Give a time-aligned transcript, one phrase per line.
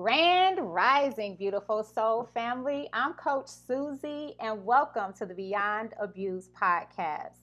[0.00, 2.88] Grand Rising, beautiful soul family.
[2.92, 7.38] I'm Coach Susie, and welcome to the Beyond Abuse podcast.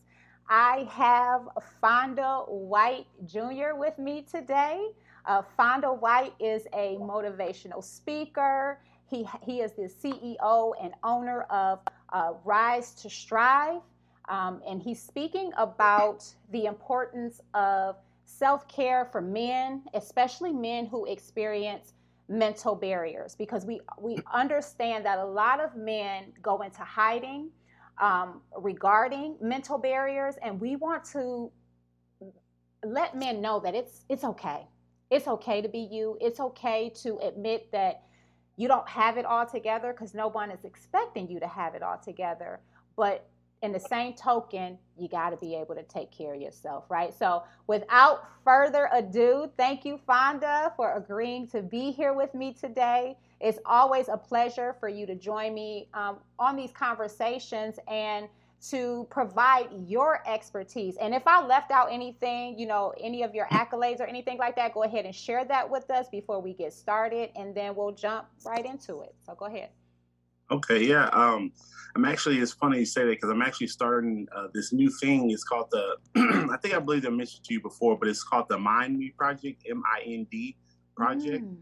[0.48, 1.50] I have
[1.82, 3.76] Fonda White Jr.
[3.76, 4.88] with me today.
[5.26, 8.80] Uh, Fonda White is a motivational speaker.
[9.06, 11.80] He, he is the CEO and owner of
[12.14, 13.82] uh, Rise to Strive.
[14.30, 21.06] Um, and he's speaking about the importance of self care for men, especially men who
[21.06, 21.95] experience
[22.28, 27.50] mental barriers, because we, we understand that a lot of men go into hiding
[28.02, 31.52] um, regarding mental barriers, and we want to
[32.84, 34.68] let men know that it's it's okay.
[35.10, 36.18] It's okay to be you.
[36.20, 38.02] It's okay to admit that
[38.58, 41.84] you don't have it all together because no one is expecting you to have it
[41.84, 42.60] all together.
[42.96, 43.28] But
[43.66, 47.14] in the same token, you got to be able to take care of yourself, right?
[47.14, 53.18] So, without further ado, thank you, Fonda, for agreeing to be here with me today.
[53.42, 58.30] It's always a pleasure for you to join me um, on these conversations and
[58.70, 60.96] to provide your expertise.
[60.98, 64.56] And if I left out anything, you know, any of your accolades or anything like
[64.56, 67.92] that, go ahead and share that with us before we get started, and then we'll
[67.92, 69.14] jump right into it.
[69.26, 69.70] So, go ahead.
[70.52, 71.08] Okay, yeah.
[71.08, 71.52] Um,
[71.96, 75.32] I'm actually, it's funny you say that because I'm actually starting uh, this new thing.
[75.32, 75.96] It's called the,
[76.52, 79.14] I think I believe I mentioned to you before, but it's called the Mind Me
[79.18, 80.58] Project, M I N D
[80.96, 81.46] Project.
[81.46, 81.58] Mm.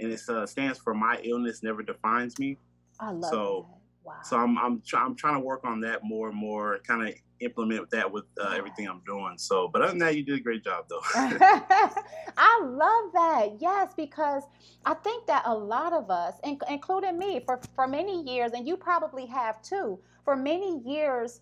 [0.00, 2.58] And it uh, stands for My Illness Never Defines Me.
[3.00, 3.78] I love so, that.
[4.04, 4.14] Wow.
[4.22, 7.14] So I'm I'm, try, I'm trying to work on that more and more, kind of
[7.40, 9.34] implement that with uh, everything I'm doing.
[9.36, 11.00] So, but other than that, you did a great job, though.
[11.14, 13.56] I love that.
[13.60, 14.44] Yes, because
[14.84, 16.34] I think that a lot of us,
[16.68, 21.40] including me, for for many years, and you probably have too, for many years.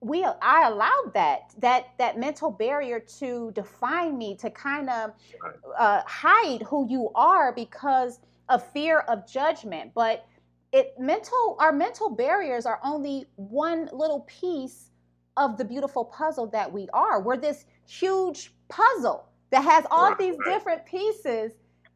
[0.00, 5.10] We, I allowed that that that mental barrier to define me to kind of
[5.76, 9.92] uh, hide who you are because of fear of judgment.
[9.94, 10.24] But
[10.72, 14.87] it mental our mental barriers are only one little piece
[15.38, 17.22] of the beautiful puzzle that we are.
[17.22, 20.52] We're this huge puzzle that has all right, these right.
[20.52, 21.52] different pieces,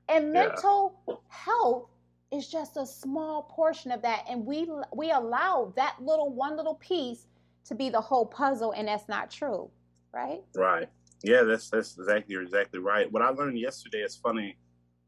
[0.08, 1.88] and mental health
[2.32, 4.24] is just a small portion of that.
[4.28, 7.26] And we we allow that little one little piece
[7.66, 9.70] to be the whole puzzle, and that's not true,
[10.12, 10.40] right?
[10.56, 10.88] Right.
[11.22, 13.10] Yeah, that's that's exactly exactly right.
[13.10, 14.56] What I learned yesterday is funny.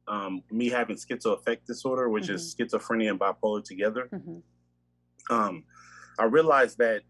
[0.06, 2.34] Um, me having schizoaffective disorder, which mm-hmm.
[2.34, 4.10] is schizophrenia and bipolar together.
[4.12, 5.34] Mm-hmm.
[5.34, 5.64] Um,
[6.18, 7.02] I realized that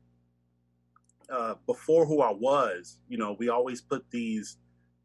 [1.31, 4.59] uh, before who I was, you know, we always put these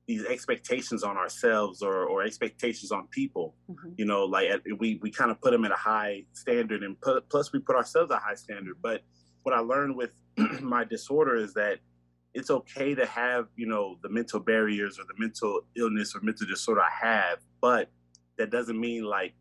[0.07, 3.53] these expectations on ourselves or, or expectations on people.
[3.69, 3.89] Mm-hmm.
[3.97, 4.49] You know, like
[4.79, 7.75] we we kind of put them at a high standard, and put, plus we put
[7.75, 8.77] ourselves at a high standard.
[8.81, 9.01] But
[9.43, 10.15] what I learned with
[10.61, 11.79] my disorder is that
[12.33, 16.47] it's okay to have you know the mental barriers or the mental illness or mental
[16.47, 17.91] disorder I have, but
[18.39, 19.33] that doesn't mean like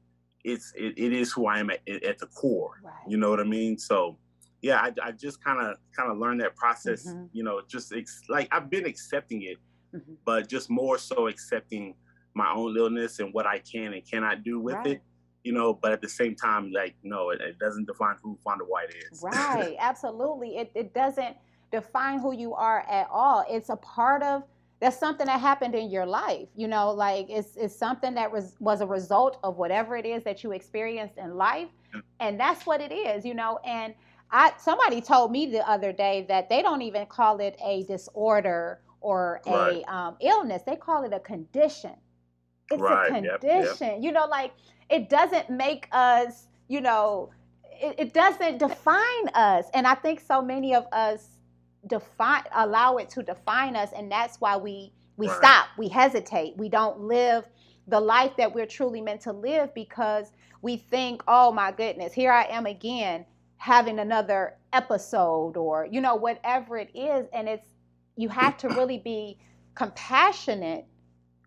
[0.45, 2.81] it's it, it is who I am at, at the core.
[2.84, 2.93] Right.
[3.09, 3.78] You know what I mean?
[3.78, 4.19] So
[4.62, 7.06] yeah, I, I just kind of kind of learned that process.
[7.06, 7.26] Mm-hmm.
[7.32, 9.58] You know, just ex- like I've been accepting it,
[9.94, 10.14] mm-hmm.
[10.24, 11.94] but just more so accepting
[12.34, 14.86] my own illness and what I can and cannot do with right.
[14.86, 15.02] it.
[15.44, 18.64] You know, but at the same time, like no, it, it doesn't define who Fonda
[18.64, 19.22] White is.
[19.22, 20.56] Right, absolutely.
[20.56, 21.36] It it doesn't
[21.70, 23.44] define who you are at all.
[23.48, 24.42] It's a part of
[24.80, 28.54] that's something that happened in your life you know like it's, it's something that was
[28.60, 31.66] was a result of whatever it is that you experienced in life
[32.20, 33.92] and that's what it is you know and
[34.31, 38.81] I somebody told me the other day that they don't even call it a disorder
[39.00, 39.83] or right.
[39.87, 41.94] a um, illness; they call it a condition.
[42.71, 43.11] It's right.
[43.11, 43.39] a condition.
[43.53, 44.03] Yep, yep.
[44.03, 44.53] You know, like
[44.91, 46.49] it doesn't make us.
[46.69, 47.31] You know,
[47.65, 51.39] it, it doesn't define us, and I think so many of us
[51.87, 55.37] define allow it to define us, and that's why we we right.
[55.37, 57.45] stop, we hesitate, we don't live
[57.89, 62.31] the life that we're truly meant to live because we think, oh my goodness, here
[62.31, 63.25] I am again
[63.58, 67.69] having another episode or you know whatever it is and it's
[68.16, 69.38] you have to really be
[69.74, 70.86] compassionate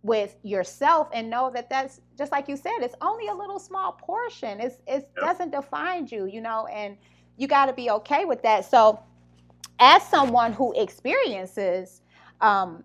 [0.03, 3.91] with yourself and know that that's just like you said it's only a little small
[3.93, 4.59] portion.
[4.59, 6.97] It's it doesn't define you you know and
[7.37, 8.65] you got to be okay with that.
[8.65, 8.99] So
[9.79, 12.01] as someone who experiences
[12.39, 12.83] um,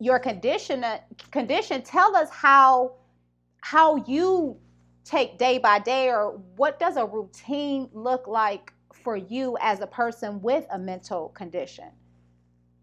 [0.00, 0.84] your condition
[1.30, 2.94] condition tell us how
[3.60, 4.56] how you
[5.06, 9.86] take day by day or what does a routine look like for you as a
[9.86, 11.88] person with a mental condition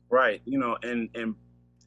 [0.10, 1.36] right you know and and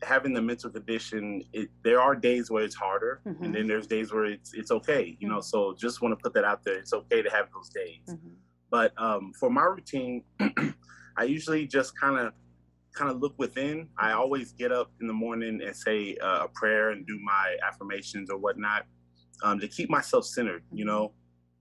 [0.02, 3.42] having the mental condition it, there are days where it's harder mm-hmm.
[3.42, 5.42] and then there's days where it's it's okay you know mm-hmm.
[5.42, 8.34] so just want to put that out there it's okay to have those days mm-hmm.
[8.70, 10.22] but um, for my routine
[11.16, 12.34] i usually just kind of
[12.92, 16.48] kind of look within i always get up in the morning and say uh, a
[16.48, 18.84] prayer and do my affirmations or whatnot
[19.42, 20.94] um, to keep myself centered, you mm-hmm.
[20.94, 21.12] know.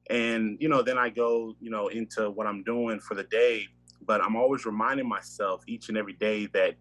[0.09, 3.67] And you know, then I go, you know, into what I'm doing for the day.
[4.05, 6.75] But I'm always reminding myself each and every day that,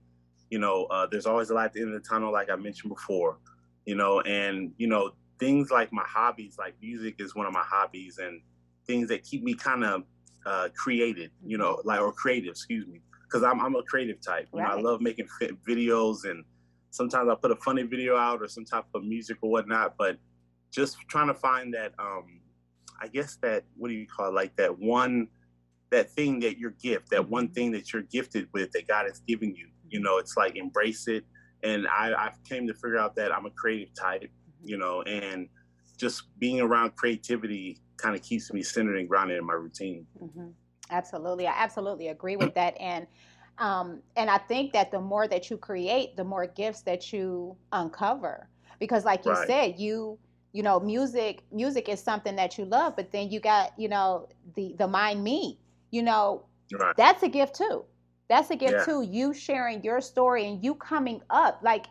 [0.50, 2.56] you know, uh, there's always a light at the end of the tunnel, like I
[2.56, 3.38] mentioned before,
[3.86, 7.64] you know, and you know, things like my hobbies, like music is one of my
[7.64, 8.42] hobbies, and
[8.86, 10.02] things that keep me kind of
[10.44, 14.48] uh, created, you know, like or creative, excuse me, because I'm I'm a creative type.
[14.52, 14.68] You right.
[14.68, 15.26] know, I love making
[15.66, 16.44] videos, and
[16.90, 19.94] sometimes I put a funny video out or some type of music or whatnot.
[19.96, 20.18] But
[20.74, 22.40] just trying to find that, um,
[23.00, 25.28] I guess that what do you call it, like that one,
[25.90, 27.54] that thing that your gift, that one mm-hmm.
[27.54, 29.68] thing that you're gifted with that God has given you.
[29.88, 31.24] You know, it's like embrace it.
[31.62, 34.22] And I I came to figure out that I'm a creative type.
[34.22, 34.68] Mm-hmm.
[34.68, 35.48] You know, and
[35.96, 40.06] just being around creativity kind of keeps me centered and grounded in my routine.
[40.20, 40.48] Mm-hmm.
[40.90, 43.06] Absolutely, I absolutely agree with that, and
[43.58, 47.56] um, and I think that the more that you create, the more gifts that you
[47.72, 48.48] uncover,
[48.80, 49.46] because like you right.
[49.46, 50.18] said, you
[50.54, 54.28] you know music music is something that you love, but then you got you know
[54.56, 55.58] the the mind me,
[55.90, 56.96] you know right.
[56.96, 57.84] that's a gift too.
[58.28, 58.84] That's a gift yeah.
[58.86, 59.02] too.
[59.02, 61.86] You sharing your story and you coming up like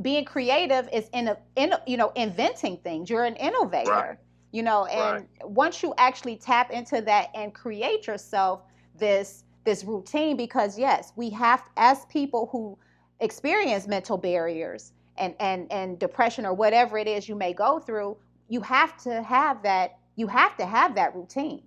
[0.00, 3.10] being creative is in a, in a, you know inventing things.
[3.10, 3.90] You're an innovator.
[3.90, 4.18] Right
[4.54, 5.50] you know and right.
[5.50, 8.62] once you actually tap into that and create yourself
[8.96, 12.78] this this routine because yes we have as people who
[13.18, 18.16] experience mental barriers and and and depression or whatever it is you may go through
[18.48, 21.62] you have to have that you have to have that routine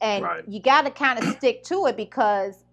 [0.00, 0.44] and right.
[0.48, 2.64] you got to kind of stick to it because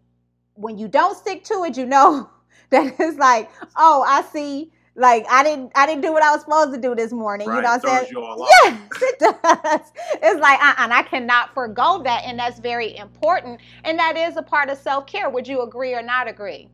[0.55, 2.29] when you don't stick to it you know
[2.69, 6.41] that it's like oh i see like I didn't I didn't do what I was
[6.41, 7.47] supposed to do this morning.
[7.47, 7.57] Right.
[7.57, 8.47] You know what I'm saying?
[8.63, 9.91] Yes, it does.
[10.21, 13.61] It's like uh-uh, and I cannot forego that, and that's very important.
[13.85, 15.29] And that is a part of self care.
[15.29, 16.69] Would you agree or not agree?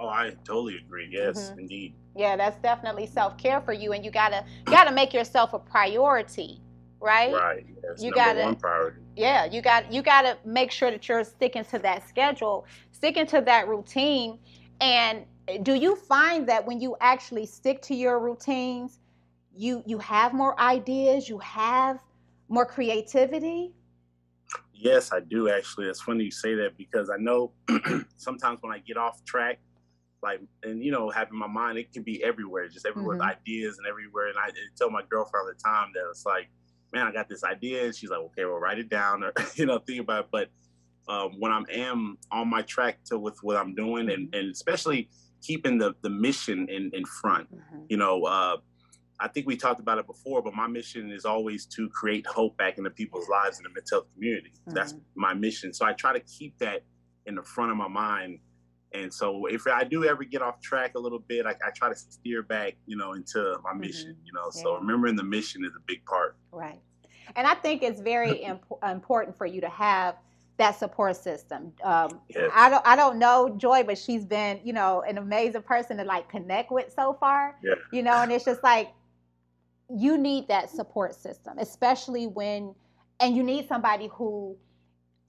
[0.00, 1.08] Oh, I totally agree.
[1.10, 1.60] Yes, mm-hmm.
[1.60, 1.94] indeed.
[2.18, 6.60] Yeah, that's definitely self care for you, and you gotta gotta make yourself a priority,
[7.00, 7.32] right?
[7.32, 7.64] Right.
[7.68, 9.02] Yes, you gotta one priority.
[9.14, 13.40] Yeah, you got you gotta make sure that you're sticking to that schedule, sticking to
[13.42, 14.40] that routine,
[14.80, 15.26] and
[15.62, 18.98] do you find that when you actually stick to your routines,
[19.54, 22.02] you you have more ideas, you have
[22.48, 23.74] more creativity?
[24.74, 25.86] Yes, I do actually.
[25.86, 27.52] It's funny you say that because I know
[28.16, 29.60] sometimes when I get off track,
[30.22, 33.30] like and you know, having my mind, it can be everywhere, just everywhere mm-hmm.
[33.30, 34.28] ideas and everywhere.
[34.28, 36.48] And I tell my girlfriend all the time that it's like,
[36.92, 37.84] man, I got this idea.
[37.84, 40.28] And she's like, okay, well, write it down or you know, think about it.
[40.32, 40.48] But
[41.08, 44.50] um, when I am am on my track to with what I'm doing, and and
[44.50, 45.08] especially
[45.42, 47.54] keeping the the mission in in front.
[47.54, 47.84] Mm-hmm.
[47.88, 48.56] You know, uh,
[49.20, 52.56] I think we talked about it before, but my mission is always to create hope
[52.56, 54.52] back into people's lives in the mental health community.
[54.60, 54.74] Mm-hmm.
[54.74, 55.72] That's my mission.
[55.72, 56.84] So I try to keep that
[57.26, 58.38] in the front of my mind.
[58.94, 61.88] And so if I do ever get off track a little bit, I, I try
[61.88, 63.80] to steer back, you know, into my mm-hmm.
[63.80, 64.16] mission.
[64.24, 64.62] You know, yeah.
[64.62, 66.36] so remembering the mission is a big part.
[66.52, 66.80] Right.
[67.36, 70.16] And I think it's very imp- important for you to have
[70.58, 71.72] that support system.
[71.84, 72.50] Um, yes.
[72.52, 76.04] I don't I don't know Joy, but she's been you know an amazing person to
[76.04, 77.56] like connect with so far.
[77.62, 77.74] Yeah.
[77.92, 78.92] You know, and it's just like
[79.88, 82.74] you need that support system, especially when
[83.20, 84.56] and you need somebody who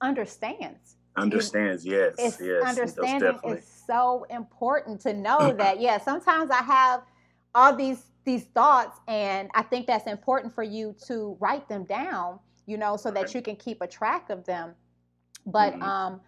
[0.01, 0.95] understands.
[1.15, 2.63] Understands, yes, it's yes.
[2.63, 5.81] Understanding is so important to know that.
[5.81, 7.01] Yeah, sometimes I have
[7.53, 12.39] all these these thoughts, and I think that's important for you to write them down.
[12.65, 14.75] You know, so that you can keep a track of them
[15.45, 15.83] but mm-hmm.
[15.83, 16.21] um,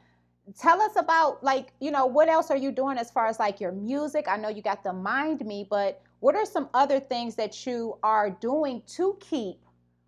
[0.60, 3.60] tell us about like you know what else are you doing as far as like
[3.60, 4.26] your music?
[4.28, 7.98] I know you got the Mind Me, but what are some other things that you
[8.04, 9.58] are doing to keep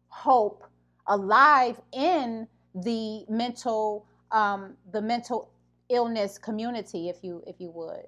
[0.10, 0.64] hope
[1.08, 5.52] alive in the mental um, the mental
[5.90, 8.08] illness community, if you if you would?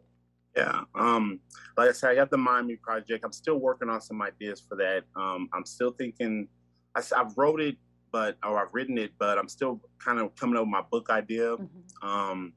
[0.56, 0.82] Yeah.
[0.96, 1.40] Um,
[1.78, 3.24] like I said, I got the Mind Me project.
[3.26, 5.04] I'm still working on some ideas for that.
[5.16, 6.48] Um, I'm still thinking.
[6.96, 7.78] I, I wrote it
[8.16, 11.10] but or I've written it, but I'm still kind of coming up with my book
[11.10, 11.58] idea.
[11.58, 12.08] Mm-hmm.
[12.08, 12.54] Um,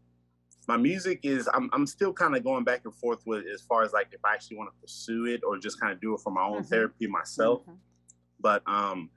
[0.69, 3.83] my music is I'm I'm still kind of going back and forth with as far
[3.83, 6.21] as like if I actually want to pursue it or just kind of do it
[6.21, 6.69] for my own mm-hmm.
[6.69, 7.63] therapy myself.
[7.63, 7.73] Mm-hmm.
[8.39, 9.11] But um,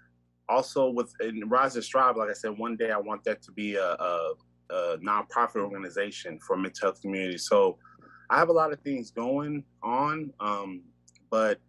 [0.52, 3.52] also with in Rise and Strive, like I said, one day I want that to
[3.52, 4.34] be a, a,
[4.70, 7.38] a nonprofit organization for mental health community.
[7.38, 7.78] So
[8.30, 10.82] I have a lot of things going on, um,
[11.30, 11.60] but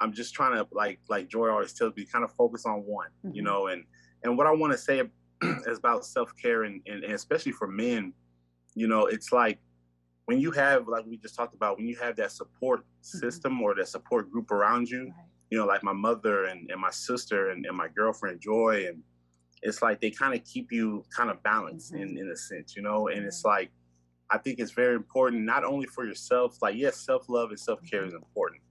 [0.00, 3.08] I'm just trying to like like Joy always tells me, kind of focus on one,
[3.22, 3.44] you mm-hmm.
[3.44, 3.84] know, and
[4.22, 5.02] and what I want to say
[5.66, 8.12] is about self care and, and, and especially for men,
[8.74, 9.58] you know, it's like
[10.26, 13.18] when you have, like we just talked about, when you have that support mm-hmm.
[13.18, 13.62] system mm-hmm.
[13.62, 15.29] or that support group around you, right.
[15.50, 19.02] You know, like my mother and, and my sister and, and my girlfriend Joy, and
[19.62, 22.02] it's like they kind of keep you kind of balanced mm-hmm.
[22.02, 23.70] in, in a sense, you know, and it's like,
[24.30, 27.80] I think it's very important, not only for yourself, like, yes, self love and self
[27.88, 28.22] care is mm-hmm.
[28.22, 28.62] important,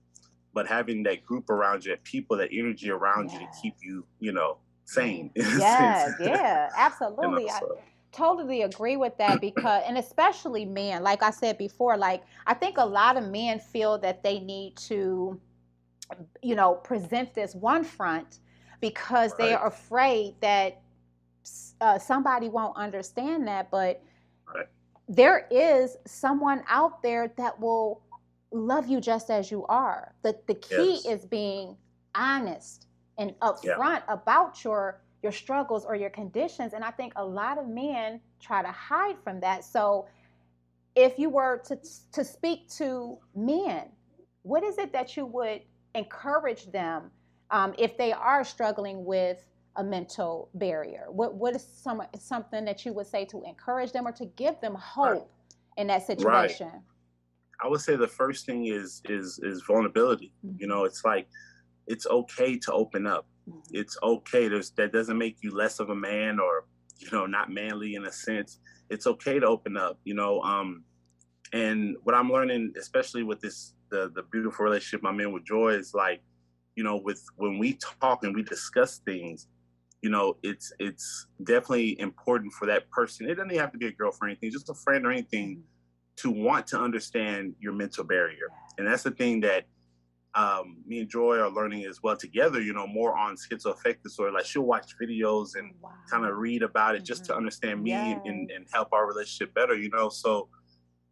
[0.54, 4.04] but having that group around you, that people, that energy around you to keep you,
[4.18, 5.30] you know, sane.
[5.36, 7.42] Yeah, yeah, absolutely.
[7.42, 7.78] You know, so.
[7.78, 7.82] I
[8.16, 12.78] totally agree with that because, and especially men, like I said before, like I think
[12.78, 15.38] a lot of men feel that they need to,
[16.42, 18.40] you know, present this one front
[18.80, 19.38] because right.
[19.38, 20.80] they are afraid that
[21.80, 23.70] uh, somebody won't understand that.
[23.70, 24.02] But
[24.54, 24.66] right.
[25.08, 28.02] there is someone out there that will
[28.52, 30.14] love you just as you are.
[30.22, 31.06] The the key yes.
[31.06, 31.76] is being
[32.14, 32.86] honest
[33.18, 34.00] and upfront yeah.
[34.08, 36.72] about your your struggles or your conditions.
[36.72, 39.64] And I think a lot of men try to hide from that.
[39.64, 40.06] So
[40.96, 41.78] if you were to
[42.12, 43.88] to speak to men,
[44.42, 45.62] what is it that you would
[45.94, 47.10] encourage them
[47.50, 49.38] um, if they are struggling with
[49.76, 51.06] a mental barrier?
[51.08, 54.60] What what is some something that you would say to encourage them or to give
[54.60, 55.22] them hope right.
[55.76, 56.68] in that situation?
[56.68, 56.82] Right.
[57.62, 60.32] I would say the first thing is is is vulnerability.
[60.44, 60.56] Mm-hmm.
[60.60, 61.28] You know, it's like
[61.86, 63.26] it's okay to open up.
[63.48, 63.60] Mm-hmm.
[63.72, 64.48] It's okay.
[64.48, 66.64] There's that doesn't make you less of a man or
[66.98, 68.58] you know not manly in a sense.
[68.88, 69.98] It's okay to open up.
[70.04, 70.84] You know, um,
[71.52, 75.70] and what I'm learning, especially with this the the beautiful relationship I'm in with Joy,
[75.74, 76.22] is like,
[76.76, 79.48] you know, with when we talk and we discuss things,
[80.02, 83.28] you know, it's it's definitely important for that person.
[83.28, 85.62] It doesn't have to be a girlfriend, or anything, just a friend or anything, mm-hmm.
[86.16, 88.48] to want to understand your mental barrier.
[88.78, 89.66] And that's the thing that
[90.34, 94.32] um, me and Joy are learning as well together, you know, more on schizoaffective disorder.
[94.32, 95.90] Like she'll watch videos and wow.
[96.10, 97.06] kind of read about it mm-hmm.
[97.06, 97.38] just to mm-hmm.
[97.38, 98.20] understand me yes.
[98.24, 100.08] and, and help our relationship better, you know.
[100.08, 100.48] So,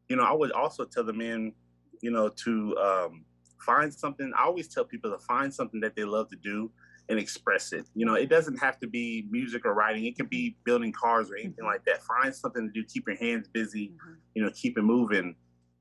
[0.09, 1.53] you know, I would also tell the men,
[2.01, 3.25] you know, to um,
[3.61, 4.33] find something.
[4.37, 6.71] I always tell people to find something that they love to do
[7.09, 7.87] and express it.
[7.95, 10.05] You know, it doesn't have to be music or writing.
[10.07, 11.67] It can be building cars or anything mm-hmm.
[11.67, 12.03] like that.
[12.03, 12.87] Find something to do.
[12.87, 13.89] Keep your hands busy.
[13.89, 14.15] Mm-hmm.
[14.35, 15.35] You know, keep it moving,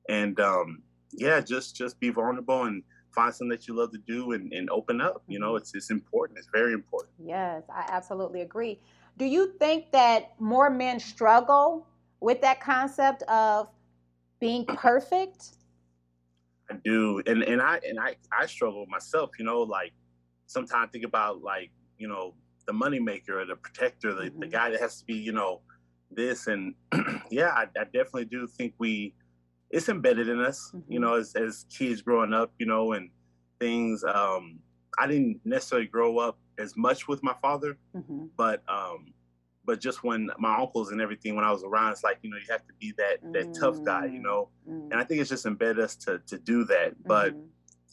[0.10, 2.84] and um, yeah, just just be vulnerable and
[3.14, 5.24] find something that you love to do and, and open up.
[5.28, 5.58] You know, mm-hmm.
[5.58, 6.40] it's it's important.
[6.40, 7.14] It's very important.
[7.20, 8.80] Yes, I absolutely agree.
[9.18, 11.88] Do you think that more men struggle
[12.20, 13.68] with that concept of
[14.40, 15.58] being perfect?
[16.70, 19.32] I do, and and I and I I struggle myself.
[19.40, 19.94] You know, like
[20.48, 22.34] sometimes I think about like you know
[22.66, 24.40] the moneymaker, or the protector, the, mm-hmm.
[24.40, 25.62] the guy that has to be you know
[26.12, 26.74] this and
[27.32, 29.14] yeah, I, I definitely do think we
[29.70, 30.92] it's embedded in us, mm-hmm.
[30.92, 33.10] you know, as, as kids growing up, you know, and
[33.60, 34.04] things.
[34.04, 34.60] Um,
[34.98, 38.26] I didn't necessarily grow up as much with my father, mm-hmm.
[38.38, 39.14] but um,
[39.68, 42.38] but just when my uncles and everything, when I was around, it's like you know
[42.38, 43.62] you have to be that that mm-hmm.
[43.62, 44.92] tough guy, you know, mm-hmm.
[44.92, 46.96] and I think it's just embedded us to to do that.
[47.06, 47.42] But mm-hmm.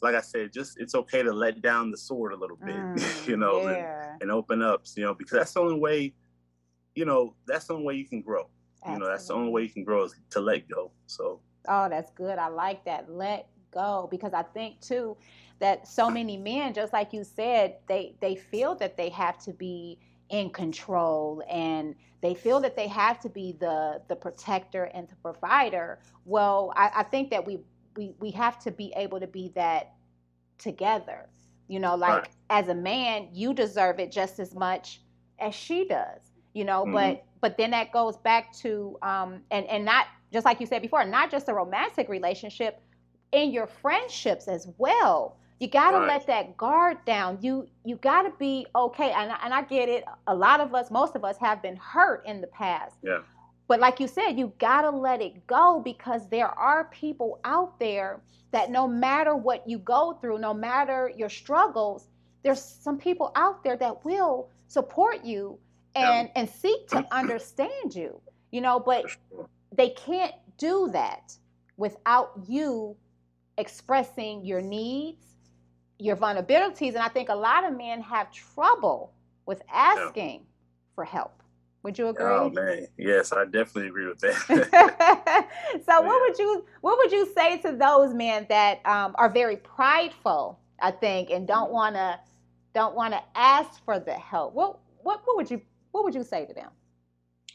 [0.01, 3.27] like I said, just it's okay to let down the sword a little bit, mm,
[3.27, 4.13] you know, yeah.
[4.13, 6.13] and, and, open up, you know, because that's the only way,
[6.95, 8.49] you know, that's the only way you can grow.
[8.81, 8.93] Absolutely.
[8.93, 10.91] You know, that's the only way you can grow is to let go.
[11.07, 12.37] So Oh, that's good.
[12.37, 13.09] I like that.
[13.09, 15.17] Let go because I think too
[15.59, 19.53] that so many men, just like you said, they they feel that they have to
[19.53, 25.07] be in control and they feel that they have to be the the protector and
[25.07, 25.99] the provider.
[26.25, 27.59] Well, I, I think that we,
[27.95, 29.93] we we have to be able to be that
[30.57, 31.29] together.
[31.67, 32.29] You know, like right.
[32.49, 35.01] as a man, you deserve it just as much
[35.39, 36.21] as she does.
[36.53, 36.93] You know, mm-hmm.
[36.93, 40.81] but but then that goes back to um and and not just like you said
[40.81, 42.81] before, not just a romantic relationship,
[43.31, 45.37] in your friendships as well.
[45.59, 46.07] You got to right.
[46.07, 47.37] let that guard down.
[47.41, 49.11] You you got to be okay.
[49.11, 50.03] And, and I get it.
[50.27, 52.95] A lot of us, most of us, have been hurt in the past.
[53.01, 53.19] Yeah.
[53.67, 57.79] But like you said, you got to let it go because there are people out
[57.79, 58.21] there
[58.51, 62.09] that no matter what you go through, no matter your struggles,
[62.43, 65.57] there's some people out there that will support you
[65.95, 66.41] and yeah.
[66.41, 68.19] and seek to understand you.
[68.51, 69.05] You know, but
[69.71, 71.33] they can't do that
[71.77, 72.95] without you
[73.57, 75.34] expressing your needs,
[75.97, 76.89] your vulnerabilities.
[76.89, 79.13] And I think a lot of men have trouble
[79.45, 80.95] with asking yeah.
[80.95, 81.41] for help.
[81.83, 82.25] Would you agree?
[82.25, 84.35] Oh man, yes, I definitely agree with that.
[84.47, 84.57] so,
[85.87, 85.99] yeah.
[85.99, 90.59] what would you what would you say to those men that um, are very prideful?
[90.81, 92.19] I think, and don't want to
[92.73, 94.55] don't want to ask for the help.
[94.55, 95.61] What what what would you
[95.91, 96.69] what would you say to them?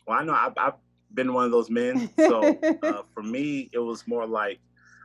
[0.07, 0.75] Well, I know I, I've
[1.13, 2.09] been one of those men.
[2.17, 4.61] So uh, for me, it was more like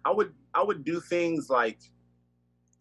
[0.05, 1.79] I would I would do things like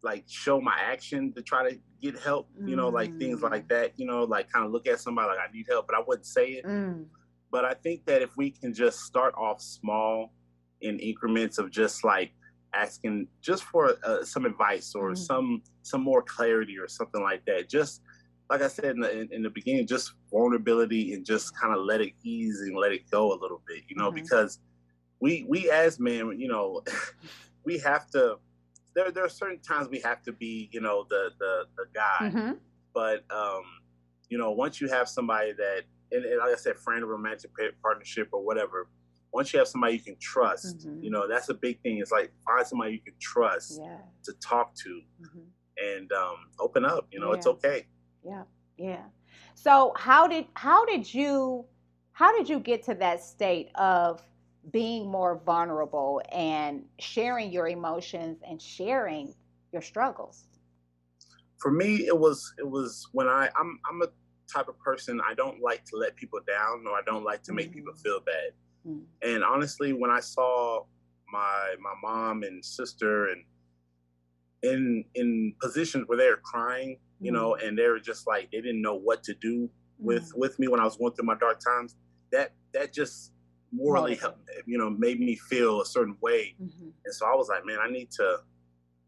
[0.05, 2.49] like show my action to try to get help.
[2.65, 2.95] You know, mm.
[2.95, 3.51] like things mm.
[3.51, 3.93] like that.
[3.97, 6.27] You know, like kind of look at somebody like I need help, but I wouldn't
[6.27, 6.65] say it.
[6.65, 7.07] Mm.
[7.51, 10.33] But I think that if we can just start off small
[10.81, 12.33] in increments of just like
[12.75, 15.19] asking just for uh, some advice or mm.
[15.19, 18.03] some some more clarity or something like that just
[18.51, 21.85] like I said in the, in, in the beginning, just vulnerability and just kind of
[21.85, 24.23] let it ease and let it go a little bit, you know, mm-hmm.
[24.23, 24.59] because
[25.21, 26.83] we we as men, you know,
[27.65, 28.37] we have to
[28.95, 32.29] there there are certain times we have to be, you know, the the the guy.
[32.29, 32.53] Mm-hmm.
[32.93, 33.63] But um,
[34.29, 35.83] you know, once you have somebody that,
[36.13, 37.51] and, and, like I said, friend, or romantic
[37.83, 38.89] partnership, or whatever.
[39.33, 41.03] Once you have somebody you can trust, mm-hmm.
[41.03, 41.99] you know, that's a big thing.
[41.99, 43.97] It's like find somebody you can trust yeah.
[44.23, 45.41] to talk to mm-hmm.
[45.85, 47.09] and um, open up.
[47.11, 47.39] You know, yeah.
[47.39, 47.87] it's okay.
[48.25, 48.43] Yeah,
[48.77, 49.03] yeah.
[49.57, 51.65] So how did how did you
[52.13, 54.23] how did you get to that state of
[54.71, 59.35] being more vulnerable and sharing your emotions and sharing
[59.73, 60.45] your struggles?
[61.59, 64.09] For me, it was it was when I I'm I'm a
[64.53, 67.53] type of person I don't like to let people down or I don't like to
[67.53, 67.75] make mm-hmm.
[67.75, 68.53] people feel bad.
[68.87, 69.35] Mm-hmm.
[69.35, 70.85] And honestly, when I saw
[71.33, 73.45] my my mom and sister and
[74.63, 77.41] in in positions where they were crying, you mm-hmm.
[77.41, 80.41] know, and they were just like they didn't know what to do with mm-hmm.
[80.41, 81.97] with me when I was going through my dark times.
[82.33, 83.33] That that just
[83.75, 84.19] morally
[84.67, 86.55] you know, made me feel a certain way.
[86.63, 86.89] Mm-hmm.
[87.05, 88.39] And so I was like, man, I need to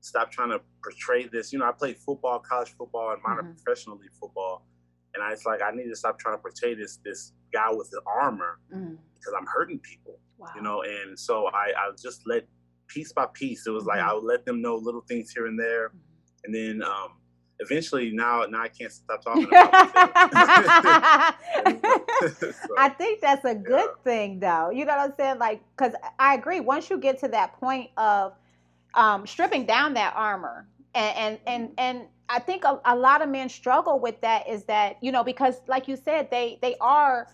[0.01, 1.53] stop trying to portray this.
[1.53, 3.53] You know, I played football, college football, and minor mm-hmm.
[3.53, 4.67] professional league football.
[5.15, 7.91] And I was like, I need to stop trying to portray this this guy with
[7.91, 8.99] the armor mm.
[9.15, 10.19] because I'm hurting people.
[10.37, 10.49] Wow.
[10.55, 12.47] You know, and so I, I just let
[12.89, 13.67] piece by piece.
[13.67, 14.11] It was like mm-hmm.
[14.11, 15.99] I would let them know little things here and there, mm-hmm.
[16.45, 17.13] and then um,
[17.61, 19.73] eventually now now I can't stop talking about
[22.39, 24.05] so, I think that's a good yeah.
[24.05, 24.71] thing though.
[24.71, 25.39] You know what I'm saying?
[25.39, 28.35] Like cuz I agree once you get to that point of
[28.95, 33.29] um, stripping down that armor and and and, and I think a, a lot of
[33.29, 37.29] men struggle with that is that, you know, because like you said they they are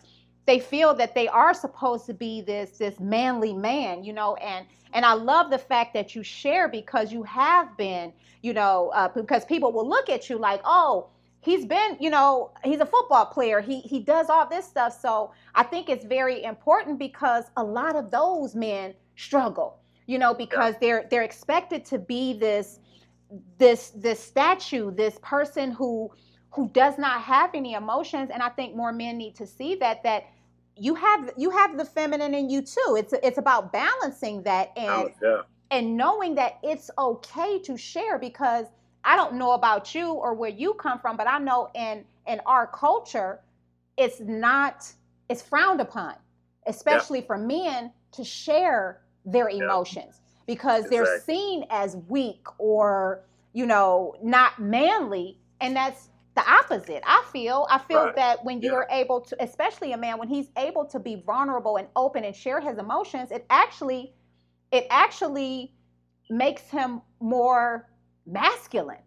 [0.46, 4.66] they feel that they are supposed to be this this manly man, you know, and
[4.92, 9.08] and I love the fact that you share because you have been, you know, uh,
[9.08, 11.08] because people will look at you like, oh,
[11.40, 13.60] he's been, you know, he's a football player.
[13.60, 14.98] He he does all this stuff.
[15.00, 20.34] So I think it's very important because a lot of those men struggle, you know,
[20.34, 22.80] because they're they're expected to be this
[23.58, 26.10] this this statue, this person who
[26.52, 30.02] who does not have any emotions and i think more men need to see that
[30.02, 30.24] that
[30.76, 34.88] you have you have the feminine in you too it's it's about balancing that and
[34.90, 35.42] oh, yeah.
[35.70, 38.66] and knowing that it's okay to share because
[39.04, 42.40] i don't know about you or where you come from but i know in in
[42.46, 43.40] our culture
[43.96, 44.90] it's not
[45.28, 46.14] it's frowned upon
[46.66, 47.26] especially yeah.
[47.26, 50.42] for men to share their emotions yeah.
[50.46, 50.96] because exactly.
[50.96, 53.20] they're seen as weak or
[53.52, 57.02] you know not manly and that's the opposite.
[57.06, 58.16] I feel I feel right.
[58.16, 58.98] that when you're yeah.
[58.98, 62.60] able to, especially a man, when he's able to be vulnerable and open and share
[62.60, 64.14] his emotions, it actually
[64.70, 65.74] it actually
[66.30, 67.90] makes him more
[68.26, 69.02] masculine.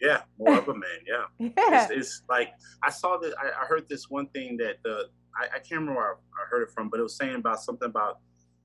[0.00, 0.82] Yeah, more of a man.
[1.06, 1.24] Yeah,
[1.58, 1.84] yeah.
[1.84, 2.50] It's, it's, like
[2.82, 3.34] I saw that.
[3.38, 6.46] I, I, heard this one thing that the I, I can't remember where I, I,
[6.50, 8.18] heard it from, but it was saying about something about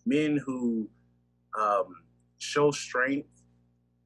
[0.06, 0.90] men who
[1.60, 1.96] um,
[2.38, 3.28] show strength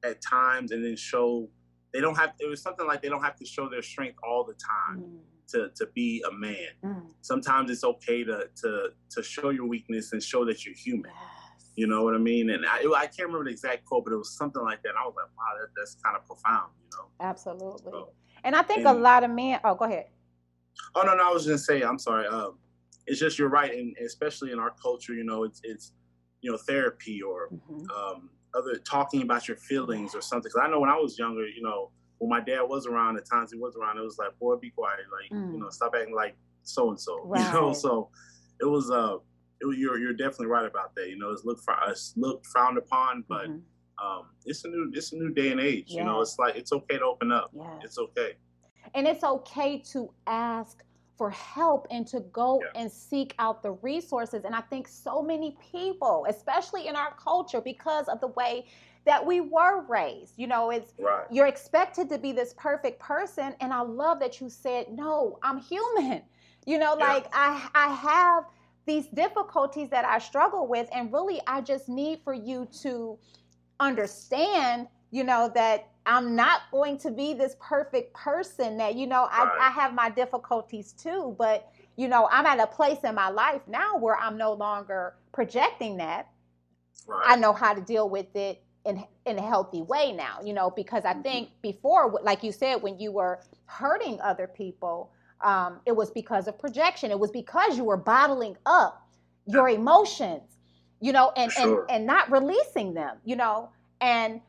[0.04, 1.48] at times and then show
[1.94, 4.44] they don't have it was something like they don't have to show their strength all
[4.44, 5.18] the time mm.
[5.48, 7.02] to to be a man mm.
[7.22, 11.70] sometimes it's okay to to to show your weakness and show that you're human yes.
[11.76, 14.16] you know what i mean and I, I can't remember the exact quote but it
[14.16, 16.98] was something like that and i was like wow that, that's kind of profound you
[16.98, 18.10] know absolutely so,
[18.42, 20.06] and i think and, a lot of men oh go ahead
[20.96, 22.58] oh no no i was just saying i'm sorry um
[23.06, 25.92] it's just you're right and especially in our culture you know it's it's
[26.40, 27.90] you know therapy or mm-hmm.
[27.90, 30.50] um other talking about your feelings or something.
[30.50, 33.22] Cause I know when I was younger, you know, when my dad was around, the
[33.22, 35.52] times he was around, it was like, boy, be quiet, like mm.
[35.52, 37.30] you know, stop acting like so and so.
[37.34, 38.10] You know, so
[38.60, 39.16] it was uh,
[39.60, 41.08] it was, you're you're definitely right about that.
[41.08, 44.06] You know, it's looked for us looked frowned upon, but mm-hmm.
[44.06, 45.90] um, it's a new it's a new day and age.
[45.90, 47.50] You know, it's like it's okay to open up.
[47.54, 47.66] Yes.
[47.84, 48.34] It's okay.
[48.94, 50.82] And it's okay to ask
[51.16, 52.80] for help and to go yeah.
[52.80, 54.44] and seek out the resources.
[54.44, 58.66] And I think so many people, especially in our culture, because of the way
[59.04, 61.26] that we were raised, you know, it's right.
[61.30, 63.54] you're expected to be this perfect person.
[63.60, 66.22] And I love that you said, no, I'm human.
[66.66, 67.12] You know, yeah.
[67.12, 68.44] like I I have
[68.86, 73.18] these difficulties that I struggle with, and really I just need for you to
[73.80, 79.28] understand, you know, that I'm not going to be this perfect person that, you know,
[79.30, 79.48] right.
[79.60, 83.28] I, I have my difficulties too, but, you know, I'm at a place in my
[83.28, 86.30] life now where I'm no longer projecting that.
[87.06, 87.24] Right.
[87.28, 90.68] I know how to deal with it in in a healthy way now, you know,
[90.68, 91.22] because I mm-hmm.
[91.22, 95.12] think before, like you said, when you were hurting other people,
[95.44, 97.12] um, it was because of projection.
[97.12, 99.06] It was because you were bottling up
[99.46, 100.58] your emotions,
[101.00, 101.82] you know, and sure.
[101.82, 104.40] and and not releasing them, you know, and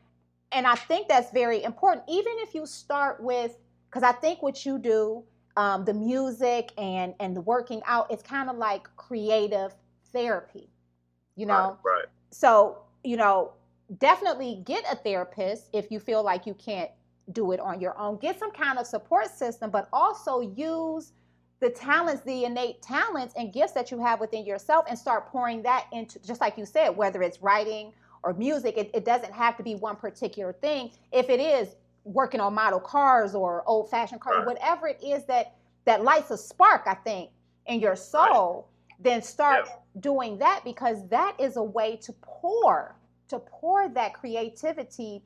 [0.56, 2.04] and I think that's very important.
[2.08, 3.58] Even if you start with,
[3.90, 5.22] because I think what you do,
[5.58, 9.74] um, the music and and the working out, it's kind of like creative
[10.12, 10.70] therapy,
[11.36, 11.78] you know.
[11.84, 12.04] Right, right.
[12.30, 13.52] So you know,
[13.98, 16.90] definitely get a therapist if you feel like you can't
[17.32, 18.16] do it on your own.
[18.16, 21.12] Get some kind of support system, but also use
[21.60, 25.62] the talents, the innate talents and gifts that you have within yourself and start pouring
[25.62, 27.92] that into, just like you said, whether it's writing
[28.26, 30.90] or music, it, it doesn't have to be one particular thing.
[31.12, 34.46] If it is working on model cars or old fashioned cars, right.
[34.46, 37.30] whatever it is that, that lights a spark, I think,
[37.66, 39.04] in your soul, right.
[39.04, 40.00] then start yeah.
[40.00, 42.96] doing that because that is a way to pour,
[43.28, 45.22] to pour that creativity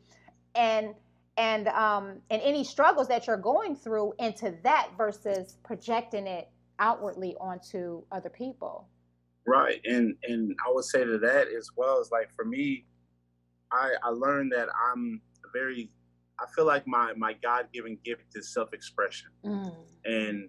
[0.55, 0.95] and
[1.37, 7.35] and um, and any struggles that you're going through into that versus projecting it outwardly
[7.41, 8.89] onto other people.
[9.47, 12.85] Right, and and I would say to that as well as like for me,
[13.72, 15.20] I I learned that I'm
[15.52, 15.90] very.
[16.38, 19.74] I feel like my my God given gift is self expression, mm.
[20.04, 20.48] and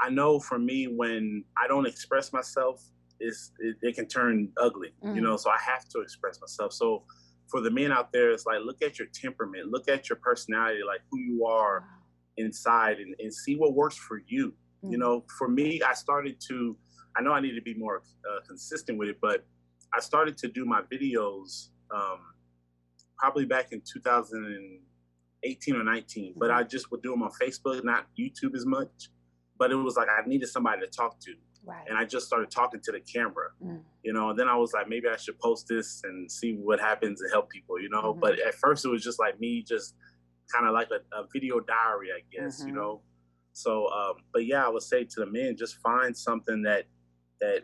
[0.00, 2.82] I know for me when I don't express myself,
[3.20, 5.14] is it, it, can turn ugly, mm.
[5.14, 5.36] you know.
[5.36, 6.72] So I have to express myself.
[6.72, 7.04] So
[7.48, 10.80] for the men out there, it's like look at your temperament, look at your personality,
[10.86, 11.84] like who you are
[12.36, 14.48] inside, and, and see what works for you.
[14.48, 14.92] Mm-hmm.
[14.92, 16.76] You know, for me, I started to.
[17.16, 19.46] I know I need to be more uh, consistent with it, but
[19.94, 22.18] I started to do my videos um,
[23.18, 26.30] probably back in 2018 or 19.
[26.30, 26.38] Mm-hmm.
[26.38, 29.10] But I just would do them on Facebook, not YouTube as much.
[29.58, 31.32] But it was like I needed somebody to talk to.
[31.66, 31.84] Right.
[31.88, 33.80] And I just started talking to the camera, mm.
[34.02, 34.30] you know.
[34.30, 37.30] And then I was like, maybe I should post this and see what happens and
[37.32, 38.12] help people, you know.
[38.12, 38.20] Mm-hmm.
[38.20, 39.94] But at first, it was just like me, just
[40.52, 42.68] kind of like a, a, video diary, I guess, mm-hmm.
[42.68, 43.00] you know.
[43.54, 46.84] So, um, but yeah, I would say to the men, just find something that
[47.40, 47.62] that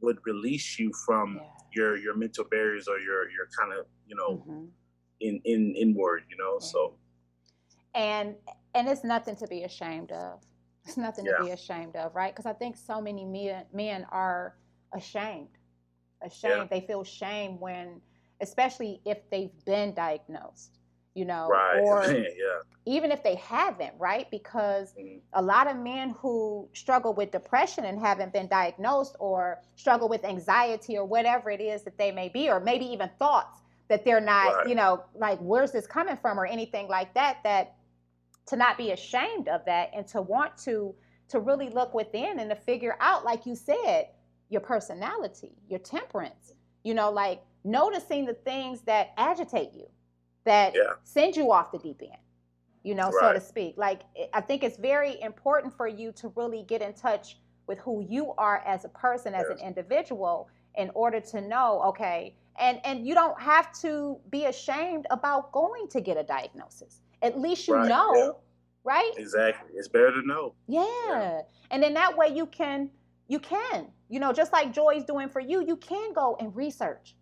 [0.00, 1.48] would release you from yeah.
[1.74, 4.64] your your mental barriers or your your kind of you know mm-hmm.
[5.20, 6.58] In in inward, you know.
[6.58, 6.94] So,
[7.94, 8.34] and
[8.74, 10.40] and it's nothing to be ashamed of
[10.86, 11.38] it's nothing yeah.
[11.38, 12.34] to be ashamed of, right?
[12.34, 14.54] Because I think so many men, men are
[14.92, 15.48] ashamed.
[16.22, 16.68] Ashamed.
[16.70, 16.78] Yeah.
[16.78, 18.00] They feel shame when,
[18.40, 20.78] especially if they've been diagnosed,
[21.14, 21.80] you know, right.
[21.80, 22.24] or yeah.
[22.84, 24.30] even if they haven't, right?
[24.30, 25.18] Because mm-hmm.
[25.32, 30.24] a lot of men who struggle with depression and haven't been diagnosed or struggle with
[30.24, 34.20] anxiety or whatever it is that they may be, or maybe even thoughts that they're
[34.20, 34.68] not, right.
[34.68, 37.74] you know, like, where's this coming from or anything like that, that
[38.46, 40.94] to not be ashamed of that and to want to
[41.28, 44.08] to really look within and to figure out like you said
[44.50, 49.86] your personality your temperance you know like noticing the things that agitate you
[50.44, 50.92] that yeah.
[51.02, 52.12] send you off the deep end
[52.82, 53.20] you know right.
[53.20, 54.02] so to speak like
[54.34, 58.32] i think it's very important for you to really get in touch with who you
[58.36, 59.58] are as a person as yes.
[59.58, 65.06] an individual in order to know okay and and you don't have to be ashamed
[65.10, 68.30] about going to get a diagnosis at least you right, know, yeah.
[68.84, 69.12] right?
[69.16, 69.70] Exactly.
[69.74, 70.54] It's better to know.
[70.68, 70.86] Yeah.
[71.08, 71.40] yeah.
[71.70, 72.90] And then that way you can
[73.26, 77.16] you can, you know, just like Joy's doing for you, you can go and research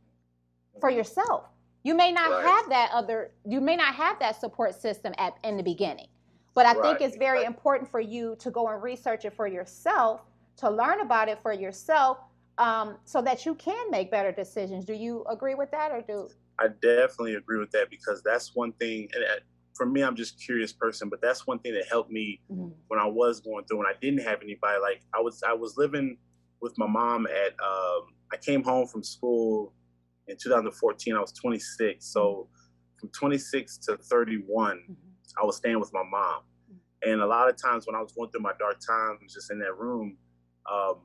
[0.80, 0.98] for mm-hmm.
[0.98, 1.44] yourself.
[1.84, 2.44] You may not right.
[2.44, 6.08] have that other you may not have that support system at in the beginning.
[6.54, 6.98] But I right.
[6.98, 10.20] think it's very important for you to go and research it for yourself,
[10.58, 12.18] to learn about it for yourself,
[12.58, 14.84] um, so that you can make better decisions.
[14.84, 16.28] Do you agree with that, or do?
[16.58, 19.24] I definitely agree with that because that's one thing, and
[19.74, 22.68] for me, I'm just curious person, but that's one thing that helped me mm-hmm.
[22.88, 24.78] when I was going through and I didn't have anybody.
[24.80, 26.18] Like I was, I was living
[26.60, 27.52] with my mom at.
[27.62, 29.74] Um, I came home from school
[30.28, 31.16] in 2014.
[31.16, 33.00] I was 26, so mm-hmm.
[33.00, 34.92] from 26 to 31, mm-hmm.
[35.40, 36.42] I was staying with my mom.
[36.70, 37.10] Mm-hmm.
[37.10, 39.58] And a lot of times when I was going through my dark times, just in
[39.60, 40.16] that room,
[40.70, 41.00] um,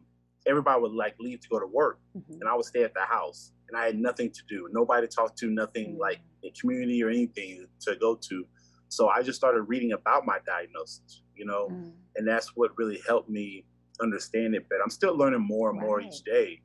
[0.48, 2.34] everybody would like leave to go to work, mm-hmm.
[2.34, 5.14] and I would stay at the house, and I had nothing to do, nobody to
[5.14, 6.02] talk to, nothing mm-hmm.
[6.02, 8.46] like a community or anything to go to.
[8.90, 11.92] So I just started reading about my diagnosis, you know, mm.
[12.16, 13.66] and that's what really helped me
[14.02, 14.82] understand it better.
[14.82, 15.86] I'm still learning more and right.
[15.86, 16.62] more each day.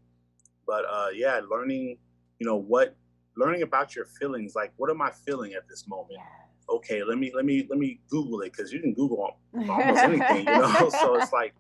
[0.67, 1.99] But uh, yeah, learning,
[2.39, 2.97] you know, what
[3.37, 6.19] learning about your feelings, like what am I feeling at this moment?
[6.19, 6.27] Yes.
[6.69, 10.39] Okay, let me let me let me Google it because you can Google almost anything,
[10.39, 10.89] you know.
[11.01, 11.55] so it's like,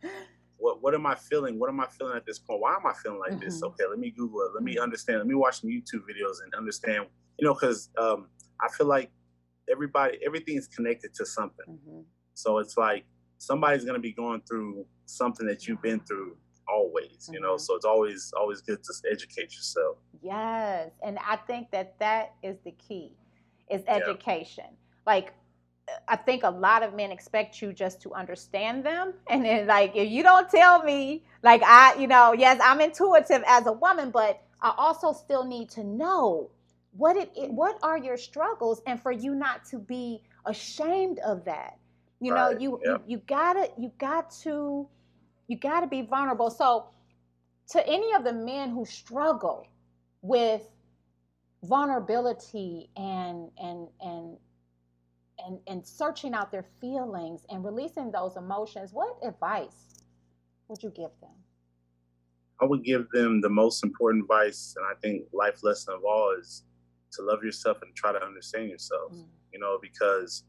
[0.62, 1.59] what what am I feeling?
[1.59, 2.61] What am I feeling at this point?
[2.61, 3.44] Why am I feeling like mm-hmm.
[3.44, 3.62] this?
[3.62, 4.53] Okay, let me Google it.
[4.55, 4.83] Let me mm-hmm.
[4.83, 5.18] understand.
[5.18, 7.07] Let me watch some YouTube videos and understand.
[7.38, 8.29] You know, because um,
[8.61, 9.11] I feel like
[9.70, 12.01] everybody everything is connected to something mm-hmm.
[12.35, 13.05] so it's like
[13.38, 16.37] somebody's going to be going through something that you've been through
[16.68, 17.59] always you know mm-hmm.
[17.59, 22.57] so it's always always good to educate yourself yes and i think that that is
[22.64, 23.12] the key
[23.70, 25.03] is education yeah.
[25.07, 25.35] like
[26.09, 29.14] I think a lot of men expect you just to understand them.
[29.29, 33.42] And then, like, if you don't tell me, like, I, you know, yes, I'm intuitive
[33.47, 36.51] as a woman, but I also still need to know
[36.97, 41.45] what it, it, what are your struggles and for you not to be ashamed of
[41.45, 41.77] that
[42.21, 42.53] you right.
[42.53, 43.03] know you, yep.
[43.07, 44.88] you you gotta you got to
[45.49, 46.87] you gotta be vulnerable so
[47.71, 49.66] to any of the men who struggle
[50.23, 50.62] with
[51.64, 54.37] vulnerability and and and
[55.46, 60.02] and and searching out their feelings and releasing those emotions, what advice
[60.68, 61.31] would you give them?
[62.61, 66.35] I would give them the most important advice, and I think life lesson of all
[66.38, 66.64] is
[67.12, 69.12] to love yourself and try to understand yourself.
[69.12, 69.26] Mm.
[69.52, 70.44] You know, because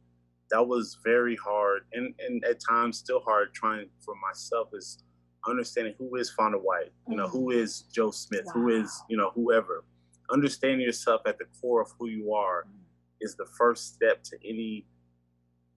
[0.52, 5.04] that was very hard, and and at times still hard trying for myself is
[5.48, 6.92] understanding who is Fonda White.
[7.10, 7.32] You know, mm.
[7.32, 8.54] who is Joe Smith, wow.
[8.54, 9.84] who is you know whoever.
[10.32, 12.83] Understanding yourself at the core of who you are mm.
[13.24, 14.86] Is the first step to any,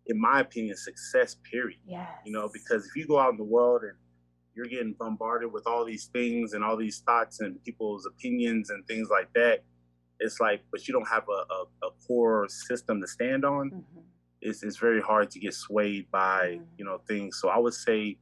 [0.07, 1.37] in my opinion, success.
[1.51, 1.81] Period.
[1.87, 2.09] Yes.
[2.27, 3.97] You know, because if you go out in the world and
[4.57, 8.87] you're getting bombarded with all these things and all these thoughts and people's opinions and
[8.87, 9.63] things like that.
[10.19, 13.71] It's like, but you don't have a, a, a core system to stand on.
[13.71, 14.01] Mm-hmm.
[14.41, 16.65] It's, it's very hard to get swayed by, mm-hmm.
[16.79, 17.39] you know, things.
[17.39, 18.17] So I would say,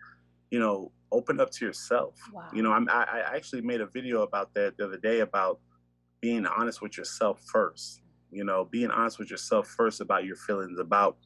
[0.51, 2.17] you know, open up to yourself.
[2.33, 2.49] Wow.
[2.53, 5.61] You know, I'm, I, I actually made a video about that the other day about
[6.21, 8.03] being honest with yourself first.
[8.35, 11.17] You know, being honest with yourself first about your feelings, about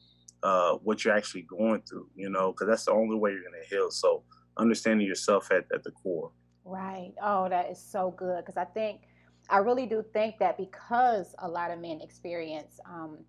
[0.43, 2.07] uh, what you're actually going through.
[2.15, 3.91] You know, because that's the only way you're gonna heal.
[3.91, 4.23] So
[4.57, 6.31] understanding yourself at, at the core.
[6.65, 7.13] Right.
[7.21, 8.45] Oh, that is so good.
[8.45, 9.01] Because I think,
[9.49, 13.19] I really do think that because a lot of men experience, um,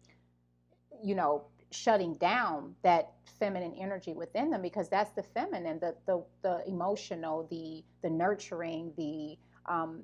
[1.03, 6.23] you know, shutting down that feminine energy within them because that's the feminine the the,
[6.43, 9.39] the emotional the the nurturing the
[9.73, 10.03] um,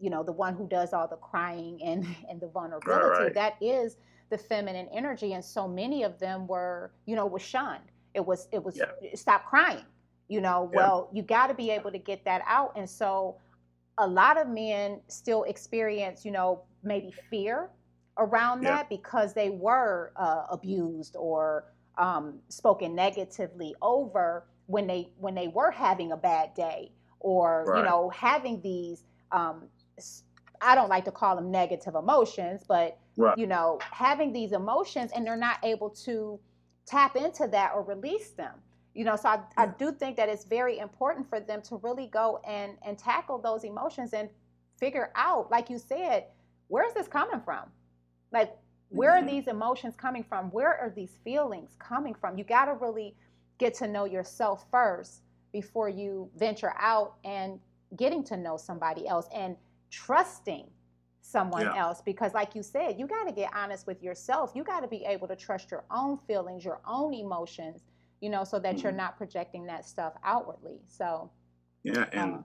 [0.00, 3.56] you know the one who does all the crying and and the vulnerability right, that
[3.60, 3.96] is
[4.30, 8.48] the feminine energy and so many of them were you know was shunned it was
[8.52, 9.10] it was yeah.
[9.14, 9.84] stop crying
[10.28, 10.78] you know yeah.
[10.78, 13.36] well you got to be able to get that out and so
[13.98, 17.70] a lot of men still experience you know maybe fear
[18.18, 18.76] around yeah.
[18.76, 21.64] that because they were uh, abused or
[21.98, 27.78] um, spoken negatively over when they when they were having a bad day or right.
[27.78, 29.64] you know having these um,
[30.60, 33.36] I don't like to call them negative emotions, but right.
[33.38, 36.38] you know having these emotions and they're not able to
[36.86, 38.54] tap into that or release them.
[38.94, 42.06] You know so I, I do think that it's very important for them to really
[42.06, 44.28] go and and tackle those emotions and
[44.78, 46.26] figure out like you said
[46.68, 47.64] where's this coming from?
[48.32, 48.56] Like
[48.90, 49.28] where mm-hmm.
[49.28, 50.50] are these emotions coming from?
[50.50, 52.38] Where are these feelings coming from?
[52.38, 53.14] You got to really
[53.58, 57.58] get to know yourself first before you venture out and
[57.96, 59.28] getting to know somebody else.
[59.34, 59.56] And
[59.90, 60.66] trusting
[61.20, 61.76] someone yeah.
[61.76, 64.88] else because like you said you got to get honest with yourself you got to
[64.88, 67.82] be able to trust your own feelings your own emotions
[68.20, 68.82] you know, so that mm-hmm.
[68.82, 70.80] you're not projecting that stuff outwardly.
[70.88, 71.30] So,
[71.84, 72.38] yeah, and uh,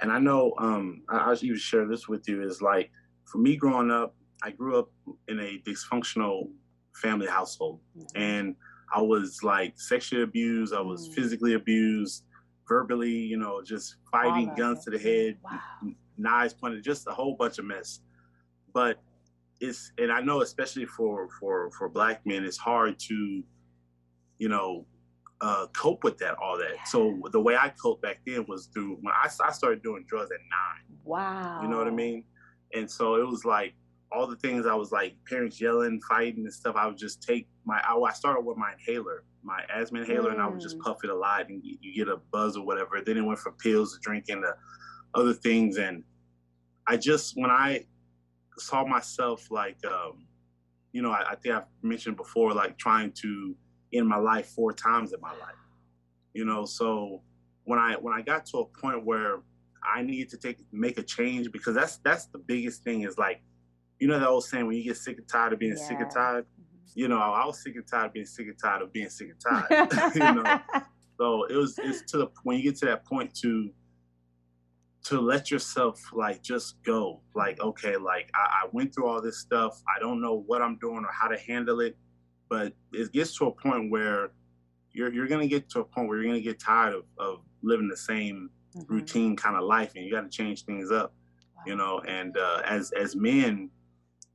[0.00, 2.90] and I know um, I, I'll even share this with you is like
[3.24, 4.90] for me growing up, I grew up
[5.28, 6.48] in a dysfunctional
[6.96, 8.20] family household, mm-hmm.
[8.20, 8.56] and
[8.94, 11.14] I was like sexually abused, I was mm-hmm.
[11.14, 12.24] physically abused,
[12.66, 15.60] verbally, you know, just fighting, guns to the head, wow.
[16.18, 18.00] Knives pointed, just a whole bunch of mess.
[18.72, 18.98] But
[19.60, 23.42] it's and I know especially for for for black men, it's hard to,
[24.38, 24.86] you know,
[25.42, 26.86] uh, cope with that, all that.
[26.86, 30.30] So the way I coped back then was through when I, I started doing drugs
[30.30, 30.98] at nine.
[31.04, 31.60] Wow.
[31.62, 32.24] You know what I mean?
[32.74, 33.74] And so it was like
[34.12, 36.76] all the things I was like parents yelling, fighting and stuff.
[36.76, 40.34] I would just take my, I, I started with my inhaler, my asthma inhaler, mm.
[40.34, 40.82] and I would just mm.
[40.82, 43.00] puff it a lot and you, you, get a buzz or whatever.
[43.04, 44.54] Then it went from pills to drinking to
[45.14, 45.78] other things.
[45.78, 46.04] And
[46.86, 47.86] I just, when I
[48.58, 50.26] saw myself like, um,
[50.92, 53.54] you know, I, I think I've mentioned before, like trying to,
[53.92, 55.56] end my life four times in my life.
[56.34, 57.22] You know, so
[57.64, 59.40] when I when I got to a point where
[59.82, 63.42] I needed to take make a change because that's that's the biggest thing is like,
[63.98, 65.88] you know that old saying when you get sick and tired of being yeah.
[65.88, 66.46] sick and tired.
[66.94, 69.28] You know, I was sick and tired of being sick and tired of being sick
[69.30, 70.14] and tired.
[70.14, 70.60] you know,
[71.18, 73.70] so it was it's to the when you get to that point to
[75.04, 79.40] to let yourself like just go like okay like I, I went through all this
[79.40, 81.96] stuff i don't know what i'm doing or how to handle it
[82.48, 84.30] but it gets to a point where
[84.92, 87.88] you're you're gonna get to a point where you're gonna get tired of, of living
[87.88, 88.92] the same mm-hmm.
[88.92, 91.14] routine kind of life, and you got to change things up,
[91.56, 91.62] wow.
[91.66, 92.00] you know.
[92.06, 93.70] And uh, as as men,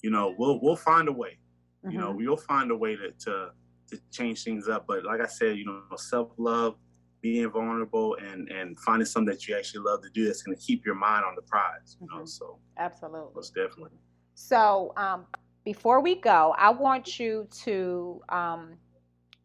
[0.01, 1.38] you know, we'll we'll find a way.
[1.86, 1.91] Mm-hmm.
[1.91, 2.25] You know, mm-hmm.
[2.25, 3.51] we'll find a way to, to
[3.89, 4.86] to change things up.
[4.88, 6.75] But like I said, you know, self love,
[7.21, 10.63] being vulnerable, and and finding something that you actually love to do that's going to
[10.63, 11.97] keep your mind on the prize.
[11.99, 12.19] You mm-hmm.
[12.19, 13.97] know, so absolutely, most definitely.
[14.36, 15.25] So, um,
[15.65, 18.77] before we go, I want you to um,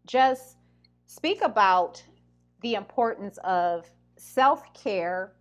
[0.06, 0.56] just
[1.06, 2.02] speak about
[2.62, 5.32] the importance of self care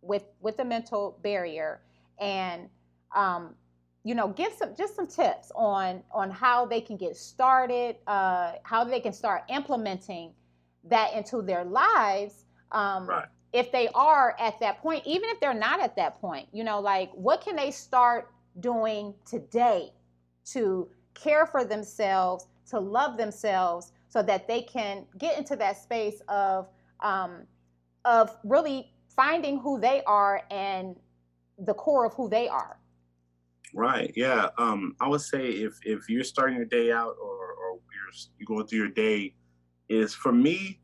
[0.00, 1.80] with with the mental barrier
[2.20, 2.68] and
[3.14, 3.54] um,
[4.04, 8.52] you know give some just some tips on on how they can get started uh,
[8.64, 10.32] how they can start implementing
[10.84, 13.26] that into their lives um, right.
[13.52, 16.80] if they are at that point even if they're not at that point you know
[16.80, 19.92] like what can they start doing today
[20.44, 26.20] to care for themselves, to love themselves, so that they can get into that space
[26.28, 26.68] of
[27.00, 27.46] um,
[28.04, 30.96] of really finding who they are and
[31.58, 32.78] the core of who they are.
[33.74, 34.12] Right.
[34.16, 34.48] Yeah.
[34.58, 38.46] Um, I would say if if you're starting your day out or or you're you
[38.46, 39.34] going through your day,
[39.88, 40.80] is for me,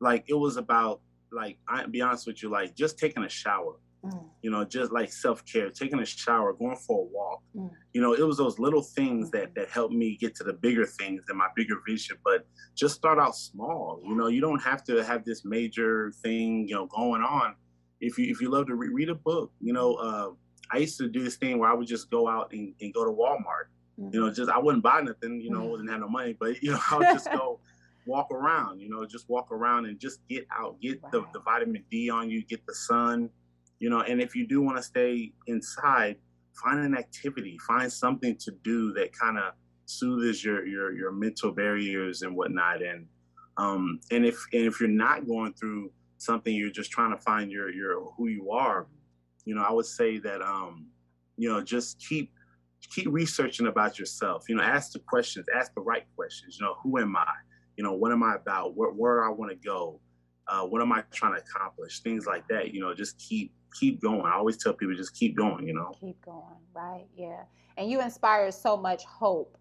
[0.00, 1.00] like it was about
[1.32, 3.74] like I be honest with you, like just taking a shower.
[4.04, 4.24] Mm.
[4.42, 7.42] You know, just like self care, taking a shower, going for a walk.
[7.56, 7.70] Mm.
[7.92, 10.86] You know, it was those little things that that helped me get to the bigger
[10.86, 12.16] things and my bigger vision.
[12.24, 12.46] But
[12.76, 14.00] just start out small.
[14.06, 17.54] You know, you don't have to have this major thing, you know, going on.
[18.00, 20.30] If you if you love to re- read a book, you know, uh,
[20.72, 23.04] I used to do this thing where I would just go out and, and go
[23.04, 23.68] to Walmart.
[23.98, 24.14] Mm.
[24.14, 25.40] You know, just I wouldn't buy nothing.
[25.40, 25.78] You know, mm.
[25.78, 27.58] didn't have no money, but you know, I would just go
[28.08, 28.80] walk around.
[28.80, 31.10] You know, just walk around and just get out, get wow.
[31.12, 33.30] the, the vitamin D on you, get the sun
[33.78, 36.16] you know and if you do want to stay inside
[36.54, 39.52] find an activity find something to do that kind of
[39.86, 43.06] soothes your your your mental barriers and whatnot and
[43.56, 47.50] um and if and if you're not going through something you're just trying to find
[47.50, 48.86] your your who you are
[49.44, 50.86] you know i would say that um
[51.36, 52.32] you know just keep
[52.94, 56.74] keep researching about yourself you know ask the questions ask the right questions you know
[56.82, 57.34] who am i
[57.78, 59.98] you know what am i about where, where i want to go
[60.48, 64.00] uh, what am i trying to accomplish things like that you know just keep keep
[64.00, 64.22] going.
[64.22, 65.92] I always tell people just keep going, you know.
[66.00, 67.06] Keep going, right?
[67.16, 67.42] Yeah.
[67.76, 69.56] And you inspire so much hope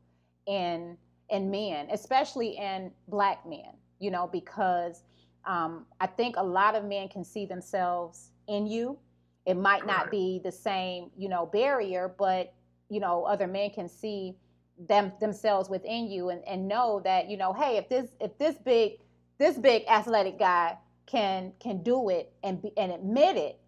[0.46, 0.98] in
[1.30, 5.04] in men, especially in black men, you know, because
[5.46, 8.98] um, I think a lot of men can see themselves in you.
[9.46, 10.12] It might not right.
[10.12, 12.54] be the same, you know, barrier, but
[12.90, 14.38] you know, other men can see
[14.88, 18.56] them themselves within you and, and know that, you know, hey, if this if this
[18.58, 19.00] big
[19.38, 23.60] this big athletic guy can can do it and be, and admit it,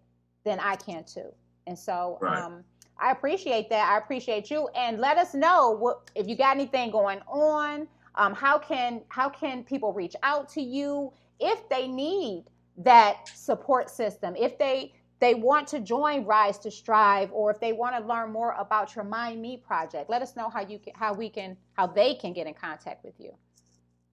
[0.44, 1.32] then I can too.
[1.66, 2.42] And so right.
[2.42, 2.64] um,
[2.98, 3.88] I appreciate that.
[3.90, 4.68] I appreciate you.
[4.76, 7.88] And let us know what if you got anything going on.
[8.16, 12.44] Um, how can how can people reach out to you if they need
[12.76, 14.34] that support system?
[14.36, 18.32] If they they want to join Rise to Strive, or if they want to learn
[18.32, 21.56] more about your Mind Me project, let us know how you can, how we can
[21.74, 23.32] how they can get in contact with you.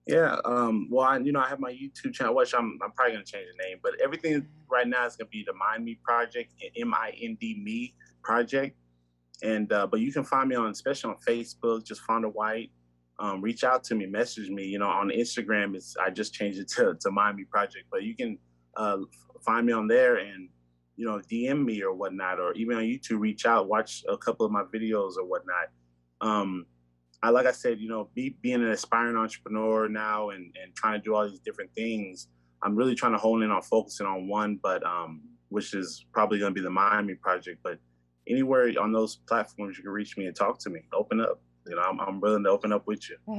[0.06, 0.36] Yeah.
[0.44, 3.24] Um, well, I, you know, I have my YouTube channel, which I'm, I'm probably going
[3.26, 5.98] to change the name, but everything right now is going to be the Mind Me
[6.02, 8.76] Project, M I N D Me Project.
[9.42, 12.70] And, uh, but you can find me on, especially on Facebook, just Fonda White.
[13.18, 14.64] Um, reach out to me, message me.
[14.64, 18.02] You know, on Instagram, it's I just changed it to, to Mind Me Project, but
[18.02, 18.38] you can
[18.76, 18.98] uh,
[19.44, 20.48] find me on there and,
[20.98, 24.44] you know, DM me or whatnot, or even on YouTube, reach out, watch a couple
[24.44, 25.68] of my videos or whatnot.
[26.20, 26.66] Um,
[27.22, 31.00] I like I said, you know, be, being an aspiring entrepreneur now and, and trying
[31.00, 32.26] to do all these different things,
[32.62, 36.40] I'm really trying to hone in on focusing on one, but um, which is probably
[36.40, 37.60] going to be the Mind Me project.
[37.62, 37.78] But
[38.28, 40.80] anywhere on those platforms, you can reach me and talk to me.
[40.92, 41.40] Open up.
[41.68, 43.16] You know, I'm, I'm willing to open up with you.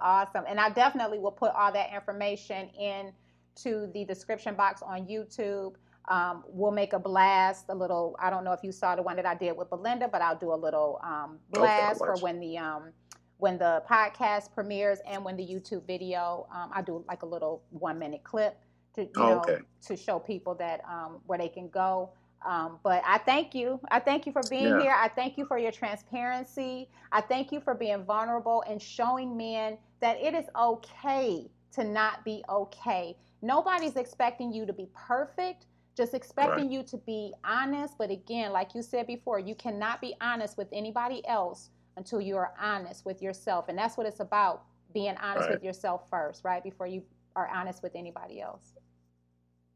[0.00, 3.12] awesome, and I definitely will put all that information in
[3.56, 5.74] to the description box on YouTube.
[6.08, 8.16] Um, we'll make a blast, a little.
[8.20, 10.38] I don't know if you saw the one that I did with Belinda, but I'll
[10.38, 12.92] do a little um, blast okay, for when the um,
[13.38, 16.46] when the podcast premieres and when the YouTube video.
[16.54, 18.58] Um, I do like a little one minute clip
[18.94, 19.58] to you oh, know okay.
[19.86, 22.10] to show people that um, where they can go.
[22.44, 23.80] Um, but I thank you.
[23.90, 24.80] I thank you for being yeah.
[24.82, 24.94] here.
[24.96, 26.90] I thank you for your transparency.
[27.10, 32.24] I thank you for being vulnerable and showing men that it is okay to not
[32.24, 33.16] be okay.
[33.40, 36.72] Nobody's expecting you to be perfect just expecting right.
[36.72, 37.94] you to be honest.
[37.98, 42.36] But again, like you said before, you cannot be honest with anybody else until you
[42.36, 43.68] are honest with yourself.
[43.68, 45.54] And that's what it's about being honest right.
[45.54, 46.62] with yourself first, right?
[46.62, 47.02] Before you
[47.36, 48.74] are honest with anybody else.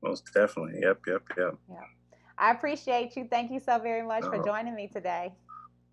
[0.02, 0.80] Most definitely.
[0.80, 1.54] Yep, yep, yep.
[1.68, 1.76] Yeah.
[2.36, 3.26] I appreciate you.
[3.28, 5.32] Thank you so very much for joining me today.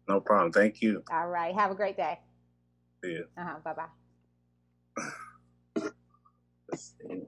[0.08, 0.52] No problem.
[0.52, 1.04] Thank you.
[1.12, 1.56] All right.
[1.56, 2.20] Have a great day.
[3.04, 3.26] See you.
[3.38, 3.56] Uh-huh.
[3.64, 3.74] Bye
[5.82, 7.20] bye.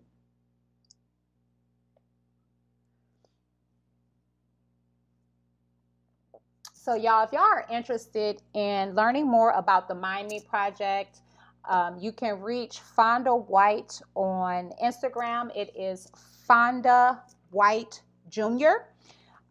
[6.88, 11.20] So, y'all, if y'all are interested in learning more about the Mind Me Project,
[11.68, 15.54] um, you can reach Fonda White on Instagram.
[15.54, 16.10] It is
[16.48, 18.86] Fonda White Jr.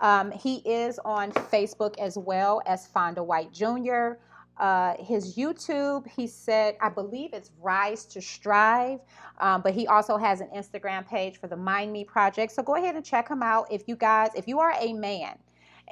[0.01, 4.13] Um, he is on Facebook as well as Fonda White Jr.
[4.57, 9.01] Uh, his YouTube, he said, I believe it's Rise to Strive,
[9.41, 12.53] um, but he also has an Instagram page for the Mind Me Project.
[12.53, 13.71] So go ahead and check him out.
[13.71, 15.37] If you guys, if you are a man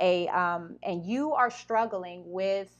[0.00, 2.70] a um, and you are struggling with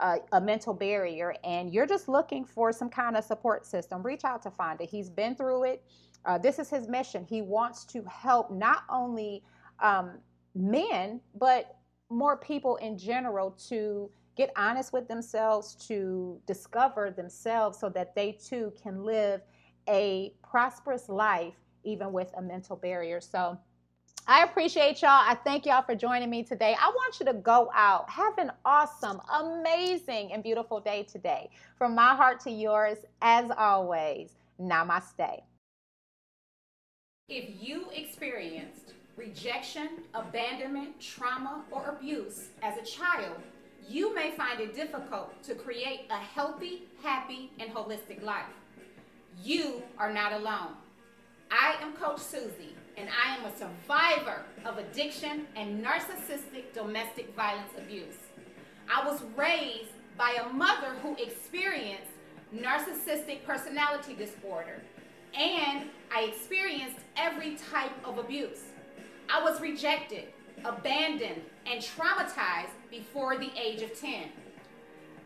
[0.00, 4.24] a, a, mental barrier and you're just looking for some kind of support system, reach
[4.24, 4.84] out to Fonda.
[4.84, 5.84] He's been through it.
[6.24, 7.24] Uh, this is his mission.
[7.28, 9.42] He wants to help not only
[9.80, 10.18] um,
[10.54, 11.76] men, but
[12.10, 18.32] more people in general to get honest with themselves, to discover themselves so that they
[18.32, 19.40] too can live
[19.88, 21.54] a prosperous life
[21.84, 23.20] even with a mental barrier.
[23.20, 23.58] So
[24.30, 25.08] I appreciate y'all.
[25.10, 26.76] I thank y'all for joining me today.
[26.78, 31.48] I want you to go out, have an awesome, amazing, and beautiful day today.
[31.78, 35.40] From my heart to yours, as always, namaste.
[37.30, 43.38] If you experienced rejection, abandonment, trauma, or abuse as a child,
[43.88, 48.44] you may find it difficult to create a healthy, happy, and holistic life.
[49.42, 50.74] You are not alone.
[51.50, 57.72] I am Coach Susie, and I am a survivor of addiction and narcissistic domestic violence
[57.76, 58.16] abuse.
[58.92, 62.10] I was raised by a mother who experienced
[62.54, 64.82] narcissistic personality disorder,
[65.38, 68.62] and I experienced every type of abuse.
[69.30, 70.24] I was rejected,
[70.64, 74.24] abandoned, and traumatized before the age of 10.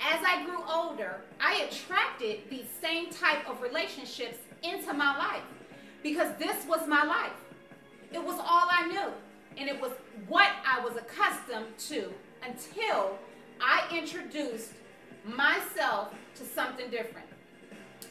[0.00, 5.42] As I grew older, I attracted these same type of relationships into my life
[6.02, 7.30] because this was my life.
[8.12, 9.12] It was all I knew,
[9.56, 9.92] and it was
[10.28, 13.18] what I was accustomed to until
[13.60, 14.72] I introduced
[15.24, 17.26] myself to something different.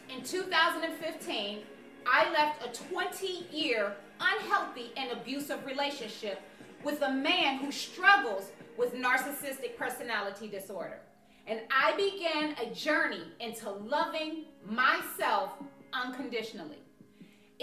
[0.10, 1.60] In 2015,
[2.06, 6.42] I left a 20 year unhealthy and abusive relationship
[6.84, 11.00] with a man who struggles with narcissistic personality disorder.
[11.48, 15.52] And I began a journey into loving myself
[15.94, 16.80] unconditionally.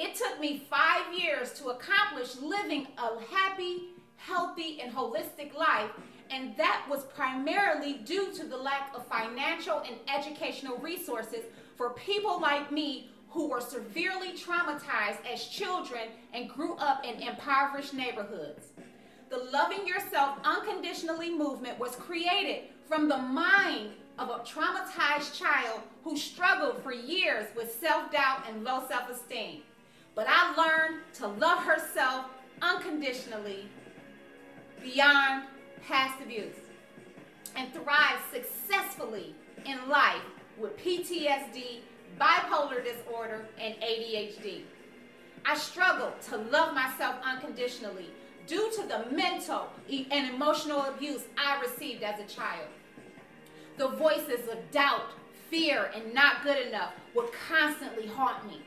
[0.00, 5.90] It took me five years to accomplish living a happy, healthy, and holistic life,
[6.30, 11.46] and that was primarily due to the lack of financial and educational resources
[11.76, 17.92] for people like me who were severely traumatized as children and grew up in impoverished
[17.92, 18.68] neighborhoods.
[19.30, 26.16] The Loving Yourself Unconditionally movement was created from the mind of a traumatized child who
[26.16, 29.62] struggled for years with self doubt and low self esteem.
[30.18, 32.24] But I learned to love herself
[32.60, 33.68] unconditionally
[34.82, 35.44] beyond
[35.86, 36.56] past abuse
[37.54, 40.24] and thrive successfully in life
[40.58, 41.82] with PTSD,
[42.20, 44.62] bipolar disorder, and ADHD.
[45.46, 48.10] I struggled to love myself unconditionally
[48.48, 52.66] due to the mental and emotional abuse I received as a child.
[53.76, 55.10] The voices of doubt,
[55.48, 58.62] fear, and not good enough would constantly haunt me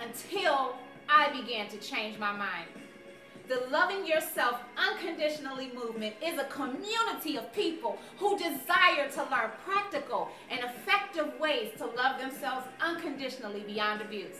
[0.00, 0.76] until
[1.08, 2.66] I began to change my mind.
[3.48, 10.28] The Loving Yourself Unconditionally movement is a community of people who desire to learn practical
[10.50, 14.38] and effective ways to love themselves unconditionally beyond abuse.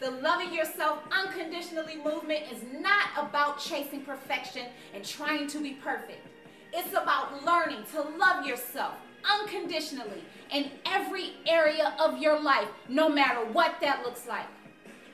[0.00, 6.26] The Loving Yourself Unconditionally movement is not about chasing perfection and trying to be perfect.
[6.74, 10.22] It's about learning to love yourself unconditionally
[10.52, 14.46] in every area of your life, no matter what that looks like.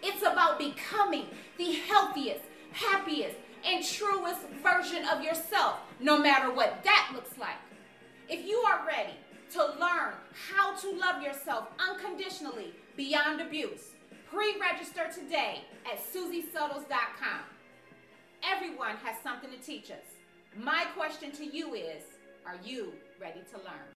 [0.02, 1.26] It's about becoming
[1.58, 7.56] the healthiest, happiest, and truest version of yourself, no matter what that looks like.
[8.28, 9.14] If you are ready
[9.52, 10.14] to learn
[10.48, 13.92] how to love yourself unconditionally beyond abuse,
[14.32, 17.40] Pre-register today at SusieSuttles.com.
[18.42, 20.16] Everyone has something to teach us.
[20.56, 22.02] My question to you is,
[22.46, 23.90] are you ready to learn?